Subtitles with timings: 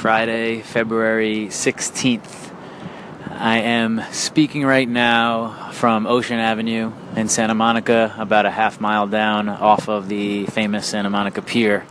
[0.00, 2.50] Friday, February 16th.
[3.28, 9.06] I am speaking right now from Ocean Avenue in Santa Monica, about a half mile
[9.06, 11.84] down off of the famous Santa Monica Pier.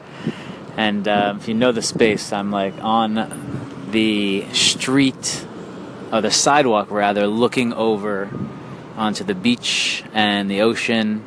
[0.76, 5.46] And uh, if you know the space, I'm like on the street,
[6.12, 8.32] or the sidewalk rather, looking over
[8.98, 11.24] onto the beach and the ocean.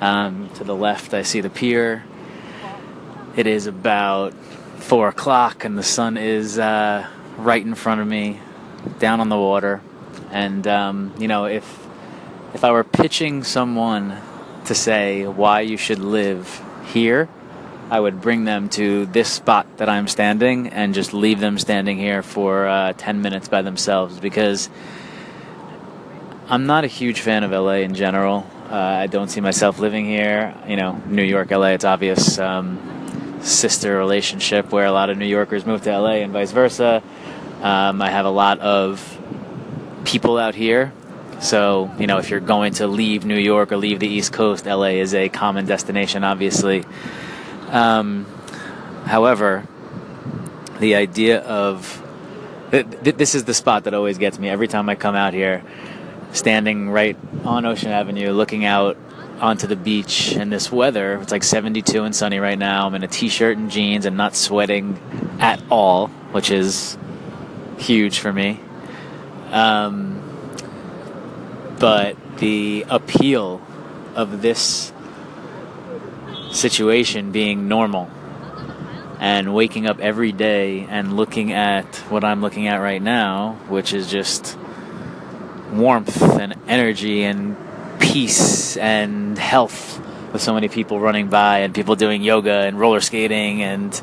[0.00, 2.04] Um, to the left, I see the pier.
[3.36, 4.32] It is about
[4.80, 7.06] four o'clock, and the sun is uh,
[7.36, 8.40] right in front of me,
[8.98, 9.80] down on the water.
[10.30, 11.86] And um, you know, if
[12.54, 14.16] if I were pitching someone
[14.64, 17.28] to say why you should live here,
[17.90, 21.98] I would bring them to this spot that I'm standing and just leave them standing
[21.98, 24.70] here for uh, 10 minutes by themselves because
[26.48, 28.46] I'm not a huge fan of LA in general.
[28.70, 30.54] Uh, I don't see myself living here.
[30.68, 32.38] You know, New York, LA, it's obvious.
[32.38, 32.99] Um,
[33.42, 37.02] sister relationship where a lot of New Yorkers move to LA and vice versa.
[37.62, 39.18] Um, I have a lot of
[40.04, 40.92] people out here.
[41.40, 44.66] So, you know, if you're going to leave New York or leave the East Coast,
[44.66, 46.84] LA is a common destination, obviously.
[47.68, 48.26] Um,
[49.06, 49.66] however,
[50.80, 52.02] the idea of
[52.70, 55.32] th- th- this is the spot that always gets me every time I come out
[55.32, 55.62] here,
[56.32, 58.98] standing right on Ocean Avenue, looking out
[59.40, 61.14] onto the beach in this weather.
[61.20, 62.86] It's like 72 and sunny right now.
[62.86, 64.98] I'm in a t-shirt and jeans and not sweating
[65.40, 66.98] at all, which is
[67.78, 68.60] huge for me.
[69.50, 70.22] Um,
[71.78, 73.62] but the appeal
[74.14, 74.92] of this
[76.52, 78.10] situation being normal
[79.18, 83.92] and waking up every day and looking at what I'm looking at right now, which
[83.92, 84.58] is just
[85.72, 87.56] warmth and energy and
[88.12, 90.00] peace and health
[90.32, 94.02] with so many people running by and people doing yoga and roller skating and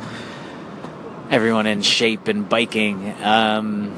[1.30, 3.14] everyone in shape and biking.
[3.22, 3.92] Um,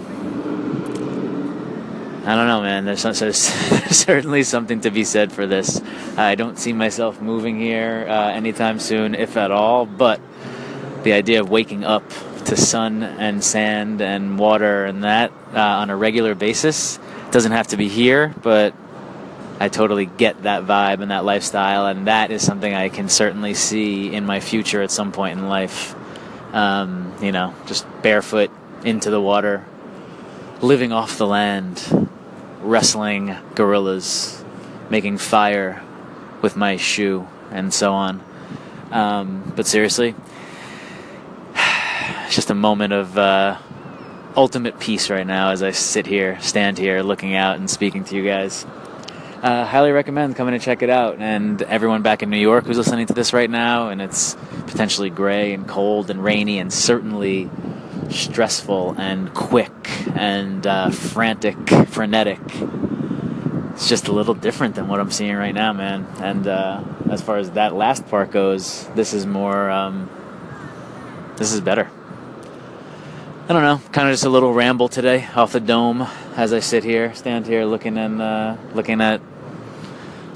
[2.26, 2.86] I don't know, man.
[2.86, 5.80] There's, there's, certainly something to be said for this.
[6.18, 9.86] I don't see myself moving here uh, anytime soon, if at all.
[9.86, 10.20] But
[11.04, 12.04] the idea of waking up
[12.46, 16.98] to sun and sand and water and that uh, on a regular basis
[17.30, 18.74] doesn't have to be here, but
[19.62, 23.54] I totally get that vibe and that lifestyle, and that is something I can certainly
[23.54, 25.96] see in my future at some point in life.
[26.54, 28.52] Um, you know, just barefoot
[28.86, 29.66] into the water,
[30.62, 32.10] living off the land,
[32.62, 34.44] wrestling gorillas,
[34.90, 35.84] making fire
[36.42, 38.24] with my shoe, and so on.
[38.92, 40.16] Um, but seriously,
[42.26, 43.58] it's just a moment of uh,
[44.38, 48.16] ultimate peace right now as I sit here, stand here, looking out and speaking to
[48.16, 48.66] you guys
[49.42, 51.18] uh, highly recommend coming to check it out.
[51.20, 54.36] And everyone back in New York who's listening to this right now, and it's
[54.68, 57.50] potentially gray and cold and rainy and certainly
[58.10, 59.72] stressful and quick
[60.16, 62.40] and uh, frantic, frenetic.
[63.74, 66.06] It's just a little different than what I'm seeing right now, man.
[66.20, 69.70] And uh, as far as that last part goes, this is more.
[69.70, 70.10] Um,
[71.38, 71.90] this is better.
[73.50, 76.60] I don't know, kind of just a little ramble today off the dome as I
[76.60, 79.22] sit here, stand here, looking and uh, looking at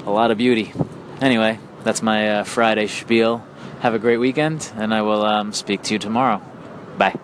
[0.06, 0.72] a lot of beauty.
[1.20, 3.44] Anyway, that's my uh, Friday spiel.
[3.80, 6.40] Have a great weekend, and I will um, speak to you tomorrow.
[6.96, 7.18] Bye.